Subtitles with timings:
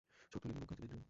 [0.31, 0.99] ছোট্ট লিনি এবং cousin Andrew.